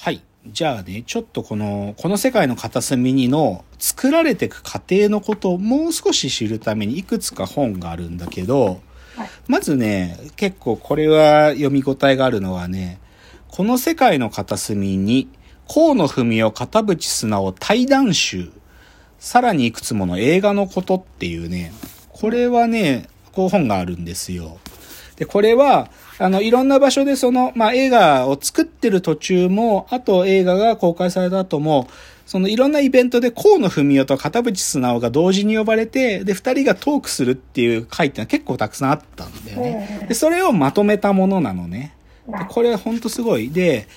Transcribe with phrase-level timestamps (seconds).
[0.00, 0.22] はい。
[0.46, 8.80] じゃあね、ちょっとこの、この世界の片隅にの作られていく過程のことをもう少し知るためにいくつか本があるんだけど、
[9.16, 13.00] はいまずね、結構これは読み応えがあるのはね、
[13.48, 15.28] この世界の片隅に、
[15.68, 18.52] 河野文夫片渕素直対談集、
[19.18, 21.72] さらにいくつもの映画のことっていうね、
[22.10, 24.58] これはね、こう本があるんですよ。
[25.18, 31.88] で、これは、あの、いろんな場所でその、まあ、映画を作ってる途中も、あと映画が公開された後も、
[32.24, 40.06] そのいろんなイベントで河野文夫と片渕素直が同時に呼ばれて、で、二人がトークするっていう回ってのは結構たくさんあったんだよね。
[40.08, 41.94] で、それをまとめたものなのね。
[42.28, 43.50] でこれほんとすごい。
[43.50, 43.88] で、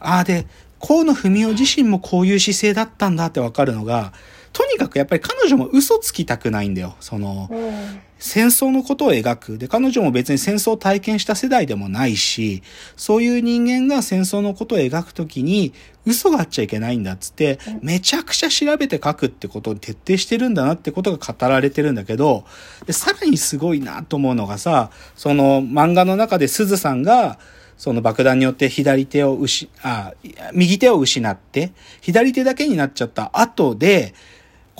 [0.00, 0.46] ああ、で、
[0.80, 4.12] 河野文夫自身もこういう姿勢だったんだってわかるのが、
[4.52, 6.96] とにかくやっぱり彼女も嘘つきたくないんだよ。
[7.00, 8.00] その、うん。
[8.18, 9.58] 戦争のことを描く。
[9.58, 12.62] で、彼女も別に戦争を体験した世代でもないし、
[12.96, 15.74] そういう人間が戦争のことを描くときに、
[16.06, 22.44] 嘘があっちゃいけないんだっつって、めちゃくちゃ調べて書くってことを徹底してるんだなってことが語られてるんだけど、
[22.86, 27.38] で、さらにすごいなと思うのがさ、その漫画の中で鈴さんが、
[27.76, 30.14] その爆弾によって左手を失、あ、
[30.54, 34.14] 右手を失って、左手だけになっちゃった後で、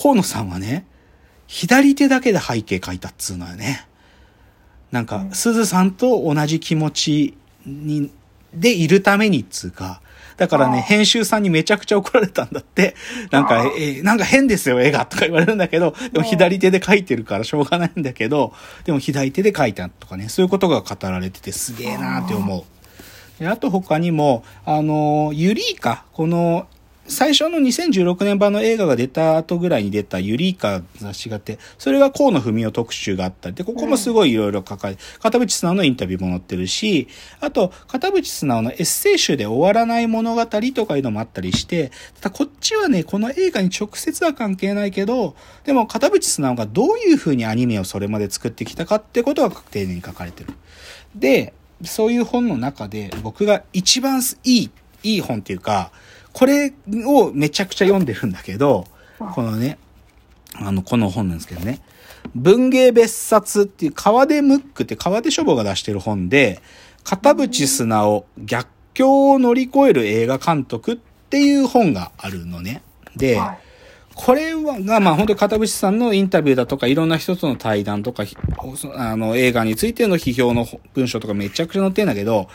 [0.00, 0.86] 河野さんはね、
[1.46, 3.86] 左手だけで背景描いたっつうのよね。
[4.92, 8.10] なんか、鈴さんと同じ気持ちに、
[8.54, 10.00] でいるためにっつうか、
[10.36, 12.94] だからね、編集さんにめちゃくちゃ怒られたんだって、
[13.30, 18.52] なんかあ、え、なんか変ですよ、絵が、とか言われるんだけど、でも左手で描いてるからしょうがないんだけど、
[18.84, 22.64] でも左手で描いたとかね、そういうことが語られててすげえなーって思う。
[23.38, 26.66] であと他にも、あの、ユリーカ、この、
[27.08, 37.08] 最初の2016年版の映画が出た後ぐらいに出たユリーカ雑誌があって、それが河野文夫特集があったり、で、ここもすごいいろいろ書かれて、片渕素直のインタビューも載ってるし、
[37.40, 41.90] あと、片渕素直のエッセイ集で終わらない物語とかいうのもあったりして、
[42.20, 50.50] ただこっちはね、この映画に直接は関係ないけど、でも片渕素直がどういう風にアニメをそれまで作ってきたかってことが丁寧に書かれてる。
[51.14, 51.52] で、
[51.84, 54.70] そういう本の中で僕が一番いい、
[55.02, 55.92] いい本っていうか、
[56.36, 56.74] これ
[57.06, 58.84] をめちゃくちゃ読んでるんだけど、
[59.18, 59.78] このね、
[60.54, 61.80] あの、この本なんですけどね、
[62.34, 66.60] 文芸別冊っていう川出ムックって川出書房が出してる本で、
[67.04, 70.96] 片渕素直逆境を乗り越える映画監督っ
[71.30, 72.82] ていう本があるのね。
[73.16, 73.58] で、はい。
[74.14, 78.36] これは、が、まあ本当に片渕さんのインタビューだとか、いろんな人との対談とか、ひ
[78.94, 82.48] あの、映画についての批評の文章とかめちゃくちゃ載ってんだけど、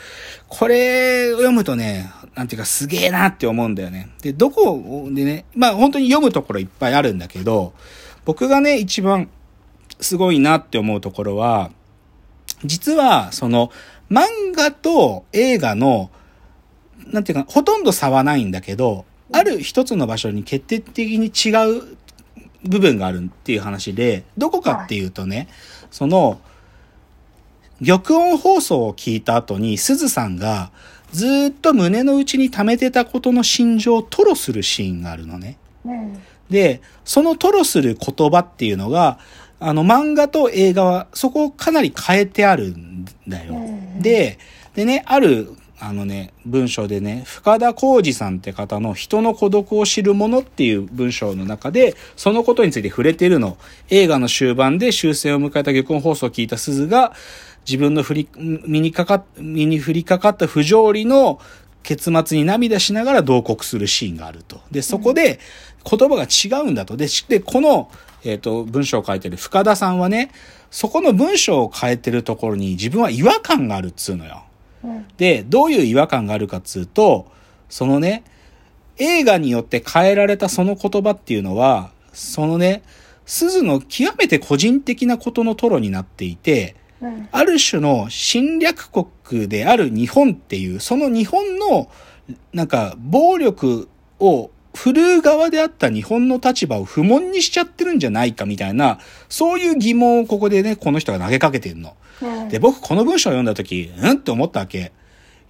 [0.48, 4.10] これを読むとね、なんていうかすげえなって思うんだよね。
[4.22, 7.74] で、どこでね、まあ本当に読むところいっぱいあるんだけど、
[8.26, 9.30] 僕がね、一番
[10.00, 11.72] すごいなって思うところは、
[12.64, 13.72] 実は、その、
[14.10, 16.12] 漫画と映画の、
[17.08, 21.98] なんていうか、ほとんど差はないんだけど、ある一つの場所に決定的に違う
[22.64, 25.48] 部分があるっていう話で、どこかっていうとね、
[25.90, 26.40] その、
[27.84, 30.72] 玉音放送を聞いた後に、鈴さんが
[31.12, 35.58] ずーっと胸の内に溜めてたことの心情を吐露するシーンがあるのね。
[35.86, 36.22] うん。
[36.50, 39.20] で、その吐露する言葉っていうのが、
[39.60, 43.56] あの漫画と映画はそこをかなり変えてあるんだよ。
[43.56, 44.40] うんで、
[44.74, 53.58] でね、ある、あのね、文章でね、深田浩二さんって方の人の孤独を知るものっていう文章の中で、そのことについて触れているの。
[53.90, 57.14] 映画の終盤で終戦を迎えた玉音放送を聞いた鈴が、
[57.68, 61.40] 自分の振り、身にかかっ、身に降りかかった不条理の
[61.84, 64.62] 結末に涙しながら同国するシーンがあると。
[64.72, 65.40] で、そこで
[65.90, 66.98] 言葉が違うんだと。
[66.98, 67.90] で、しで、この、
[68.24, 70.32] えっ、と、文章を書いてる深田さんはね、
[70.70, 74.44] そこの文章を変えてるところに自分は違和感があるっつうのよ。
[74.84, 75.06] うん。
[75.18, 77.28] で、どういう違和感があるかっつうと、
[77.70, 78.24] そのね、
[78.98, 82.84] 映画によって変えられたその言葉っていうのは、そのね、
[83.26, 87.28] 鈴の極めて個人的なことのトロになっていて、うん。
[87.32, 91.90] ある種の侵略国である日本っていう、その日本の、
[92.54, 93.90] なんか、暴力
[94.20, 99.00] を振るう側であった日本の立場を不問にしちゃってるんじゃないかみたいな、
[99.30, 101.96] そういう疑問をここでね、この人が投げかけてるの。
[102.22, 102.50] うん。
[102.50, 104.92] で、僕この文章を読んだ時、うんって思ったわけ。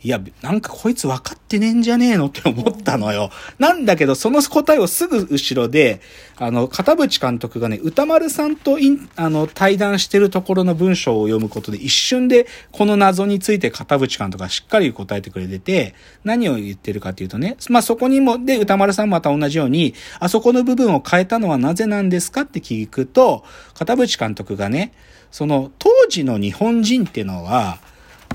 [0.03, 3.29] いや、なんかこいつ分かってねえんじゃねえのって思ったのよ。
[3.59, 6.01] なんだけど、その答えをすぐ後ろで、
[6.37, 15.93] あの、片渕監督がね、歌丸さんとイン、あの、対談してるところの文章を読むことで、一瞬でこの謎について片渕監督がしっかり答えてくれてて、
[16.23, 23.43] 何を言ってるかっていうとね、まあ、そこにも、で、歌丸さんまた同じように、あそこの部分を変えたのはなぜなんですかって聞くと、
[23.75, 24.93] 片渕監督がね、
[25.29, 27.77] その、当時の日本人っていうのは、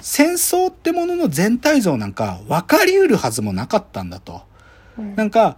[0.00, 4.42] 戦争ってものの全体像なんか分かり得るはずもなかったんだと。
[5.16, 5.56] なんか、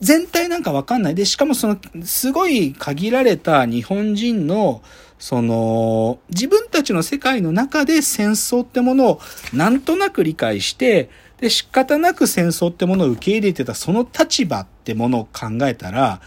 [0.00, 1.14] 全体なんかわかんない。
[1.14, 4.82] で、しかもその、すごい限られた日本人の、
[5.18, 9.20] その、自分たちの世界の中で戦争ってものを
[9.52, 11.08] なんとなく理解して、
[11.40, 16.20] で、仕方なく戦争ってものを受け入れてたその立場ってものを考えたら、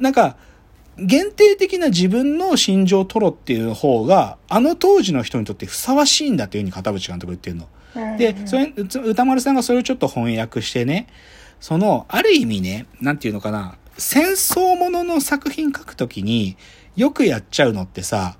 [0.00, 0.36] なんか、
[0.98, 7.68] 限定的な自分の心情を取ろっていう方が、あの当時の人にとってふさわしいんだというふうに片渕監督言ってるの。
[8.18, 11.08] で、それ、歌丸さんがそれをちょっと翻訳してね、
[11.60, 16.56] その、ある意味ね、なんていうのかな、戦争ものの作品書くときに
[16.96, 18.36] よくやっちゃうのってさ、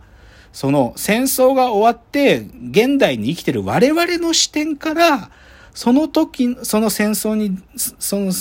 [0.52, 5.30] その戦争が終わって現代に生きてる我々の視点から、
[5.74, 8.32] その時、その戦争に、その、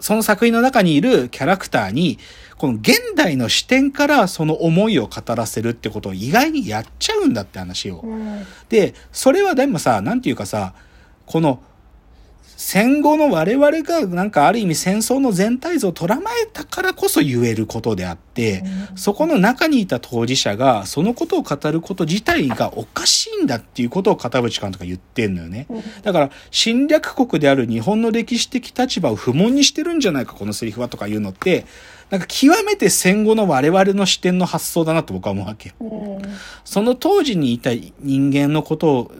[0.00, 2.18] その作品の中にいるキャラクターに、
[2.56, 8.04] この現代の視点からその思いを語らせるってことを意外にやっちゃうんだって話を。
[8.68, 10.74] で、それはでもさ、なんていうかさ、
[11.26, 11.62] この
[12.62, 18.62] 戦後の我々がなんかある意味戦争の全体像を捉えたからこそ言えることであって、
[18.96, 25.68] そこの中にいた当事者がそのことを語ること自体がおかしいんだっていうことを片渕監督が言ってんのよね。
[26.02, 31.64] だから侵略国である日本の歴史的立場を不問にしてるんじゃないか、このセリフはとか言うのって、
[32.10, 35.72] なんか極めて戦後の我々の視点の発想だなと僕は思うわけ。
[36.66, 37.70] その当時にいた
[38.00, 39.12] 人間のことを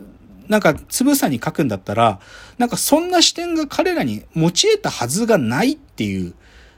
[0.51, 2.19] なんか、つぶさに書くんだったら、
[2.59, 6.35] なんかそんな視点が彼らに持ち得たはずがないっていう、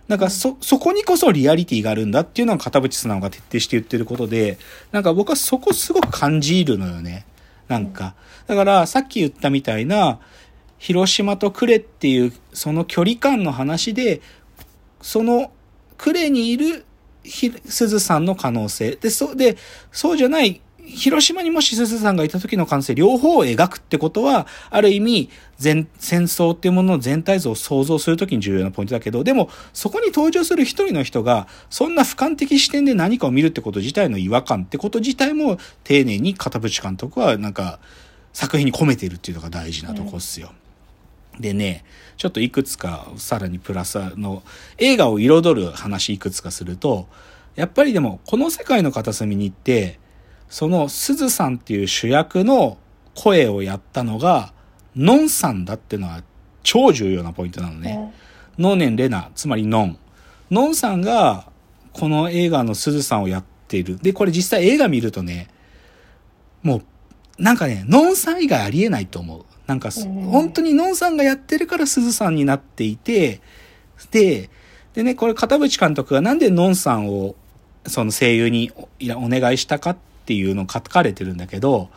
[0.08, 4.58] なんかそ、そこにこそリアリティがあるんだっていうのは片渕素直が徹底して言ってることで、
[4.92, 7.24] なんか僕はそこすごく感じるのよね。
[7.66, 8.14] なんか。
[8.46, 10.20] だからさっき言ったみたいな、
[10.78, 14.20] 広島と呉っていうその距離感の話で、
[15.00, 15.50] その
[15.96, 16.84] 呉にいる
[17.24, 18.96] 鈴さんの可能性。
[18.96, 19.56] で、そう、で、
[19.92, 37.79] そうじゃない広島にもし鈴さんがいた時の感性両方を描くってことは、ある意味、全、戦争っていうものの全体像を想像するときに重要なポイントだけど、でも、そこに登場する一人の人が、そんな俯瞰的視点で何かを見るってこと自体の違和感ってこと自体も、丁寧に片渕監督は、なんか、
[38.32, 40.52] 作品に込めてるっていうのが大事なとこっすよ。
[41.34, 41.84] うん、でね、
[42.17, 44.43] ちょっといくつか、さらにプラスの、
[44.79, 47.06] 映画を彩る話いくつかすると、
[47.55, 50.01] やっぱりでも、この世界の片隅に行って、
[50.52, 52.76] そのすずさんっていう主役の
[53.14, 54.52] 声をやったのが、
[54.94, 56.22] のんさんだっていうのは
[56.62, 58.12] 超重要なポイントなのね。
[58.58, 59.99] のねんれな、つまりのん。
[60.50, 61.50] のんさんが、
[61.94, 63.96] この映画のすずさんをやっている。
[63.96, 65.49] で、これ実際映画見るとね、
[66.62, 66.82] も
[67.38, 69.44] う、なんかね、のんさん以外ありえないと思う。
[69.66, 73.40] なんか、本当にのんさんがやってるからすずさんになっていて、
[74.10, 74.50] で、
[74.93, 77.37] でね、これ片渕監督がなんでのんさんを
[77.87, 78.70] その声優に
[79.16, 79.96] お願いしたかっ
[80.32, 81.90] っていうの書かれてるんだけど、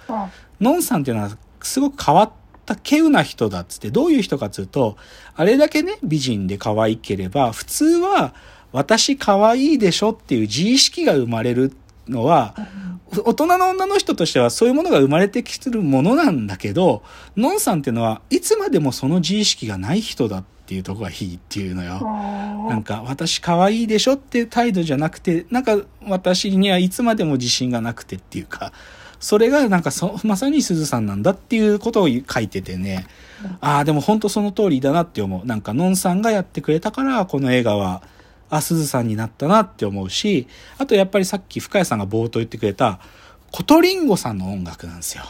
[0.60, 0.84] のん。
[0.84, 2.32] さんっていうのはすごく変わっ
[2.66, 4.98] た稀有な人だっつって、どういう人かっつうと、
[5.36, 8.34] あれだけね、美人で可愛ければ、普通は
[8.74, 11.72] 私可愛いでしょっていう自意識が生まれる
[12.10, 12.56] のは、
[13.24, 17.04] 大人の女の人としてはそういうものが生まれてきてるものなんだけど、
[17.38, 22.00] のんさんっていうのはいつまでもその自意識がない人だっていうとこがいいっていうのよ。
[22.70, 25.78] なんか、私可愛いでしょっていう態度じゃなくて、なんか
[26.08, 28.74] 私にはいつまでも自信がなくてっていうか、
[29.20, 33.06] それがなんかそ、まさにすずさんなんだっていうことを書いててね、
[33.62, 35.46] ああ、でも本当その通りだなって思う。
[35.46, 38.02] なんか、のんさんがやってくれたから、この映画は、
[38.50, 43.00] あ、すずさんになったなって思うし、あとやっぱりさっき深谷さんが冒頭言ってくれた、
[43.52, 45.24] コトリンゴさんの音楽なんですよ。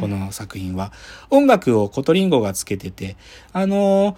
[0.00, 0.92] この作品は。
[1.30, 3.16] 音楽をコトリンゴがつけてて、
[3.52, 4.16] あのー、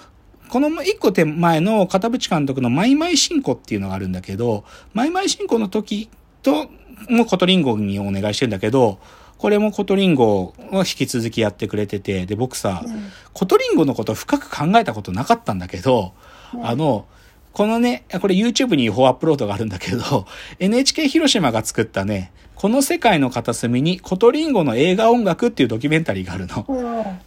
[0.52, 6.10] この一個手前の片渕監督のマイマイ新子っていうのがあるんだけど、マイマイ新子の時
[6.42, 6.68] と、
[7.08, 8.98] もコトリンゴにお願いしてんだけど、
[9.38, 16.12] これもコトリンゴを引き続きやってくれてて、で、僕さ、うん、コトリンゴのこと深く考えたことなかったんだけど、
[16.52, 17.06] うん、あの、
[17.54, 20.26] このね、これ YouTube に違法アップロードがあるんだけど、
[20.58, 22.30] NHK 広島が作ったね、
[22.62, 26.64] この世界の片隅にコトリンゴの映画音楽っていうドキュメンタリーがあるの。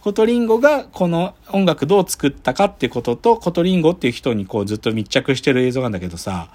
[0.00, 6.48] コトリンゴがこの音楽どう作ったかっていうことと、コトリンゴっていう人にこうずっと密着してる映像なんだけどさ、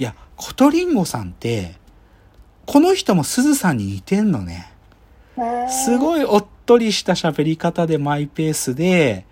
[0.00, 1.76] いや、コトリンゴさんって、
[2.66, 4.68] この人もすずさんに似てんのね。
[5.68, 9.26] すごいおっとりした喋り方でマイペースで、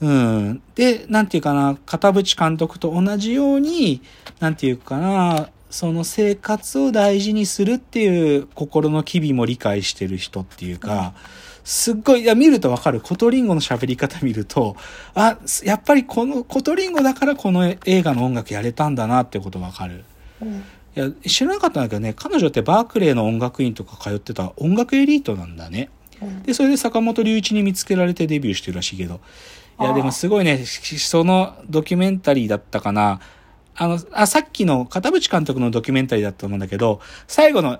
[0.00, 0.62] うん。
[0.74, 4.02] で、なんていうかな、片渕監督と同じように、
[4.40, 11.14] なんていうかな、その生活を大事にするっていう心の機微も理解してる人っていうか、
[11.64, 13.00] すっごい、いや、見るとわかる。
[13.00, 14.76] コトリンゴの喋り方見ると、
[15.14, 20.04] あ、やっぱりこの、コトリンゴだからこの映画の音楽やれたんだなってことわかる。
[20.40, 20.62] うん、い
[20.94, 25.90] や、知らなかったんだけどね、彼女ってバークレーの音楽院とか通ってた音楽エリートなんだね。
[26.44, 29.20] で、それで坂本龍一に見つけられてデビューしてるらしいけど。
[29.80, 33.20] いや、でもすごいね、そのドキュメンタリーだったかな。
[33.76, 37.78] あの、あ、さっきの片渕監督のドキュメンタリーだったと思うんだけど、最後の、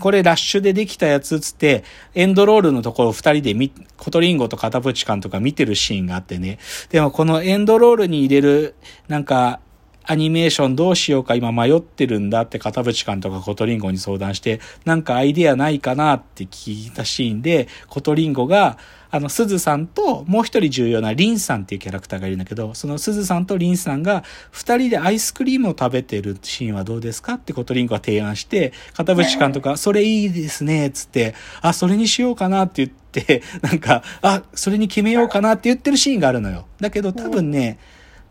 [0.00, 1.84] これラッシュでできたやつつって、
[2.14, 6.58] エンドロールのところを二人でみ、コトリンゴと片渕監督が見てるシーンがあってね。
[6.90, 8.74] でもこのエンドロールに入れる、
[9.08, 9.60] なんか、
[10.06, 18.78] アニメーションどうしようか今迷ってるんだって片渕監督がコトリンゴに相談して、なんかアイデアないかなって聞いたシーンで、コトリンゴが、
[19.10, 36.66] あの、すずさんと、もう一人重要なリンさんっていうキャラクターがいるんだけど、そのすずさんとリンさんが、二人でアイスクリームを食べてるシーンはどうですかってコトリンゴが提案して、片渕監督が、それいいですね、つって、あ、それにしようかなって言って、なんか、あ、それに決めようかなって言ってるシーンがあるのよ。
[36.80, 37.78] だけど多分ね、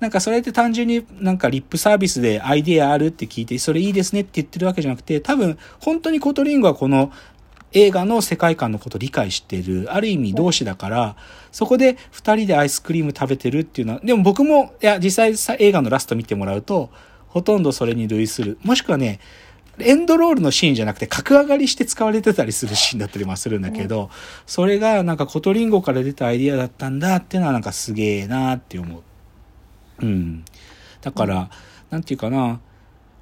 [0.06, 7.12] なんかそれって単純になんかリップサービスでアイデアあるって聞いて、それいいですねって言ってるわけじゃなくて、多分本当にコトリンゴはこの
[7.72, 11.16] 映画の世界観のことを理解している、ある意味同志だから、
[11.52, 16.92] そこで二人でアイスクリーム食べてるっていうのは、でも僕も、いや、実際さ映画のラスト見てもらうと、
[17.28, 18.60] ほとんどそれに類する。
[18.62, 19.20] もしくはね、
[19.80, 24.12] エンドロールのシーンじゃなくて格上がりして使われてたりするシーンだったりもするんだけど、
[24.46, 29.04] それがなんかコトリンゴから出たアイディアだったんだっていうのはなんかすげえなって思う。
[30.02, 30.46] うん。
[31.02, 31.50] だから、
[31.90, 32.60] なんていうかな、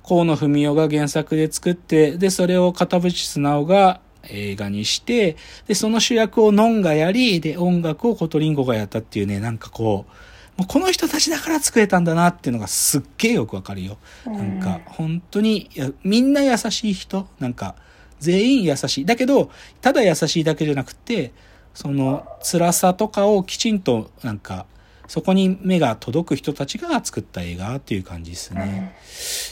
[0.08, 5.38] こうの史代が原作で作って、で、それを片渕素直が映画にして、
[5.68, 10.12] で、その主役をのんがやり、で、音楽をコトリンゴがやったっていうね、なんかこう、
[10.58, 13.98] もうこの人たちだから作れたんだなっていうのがすっげえよくわかるよ。
[14.26, 15.70] なんか、本当に
[16.04, 17.28] みんな優しい人。
[17.40, 17.76] なんか、
[18.20, 19.06] 全員優しい。
[19.06, 19.50] だけど、
[19.82, 21.32] ただ優しいだけじゃなくて、
[21.74, 24.66] その辛さとかをきちんと、なんか、
[25.08, 28.96] そこに目が届く人たちが作った映画っていう感じですね。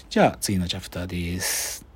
[0.09, 1.90] じゃあ、次のチャプターです。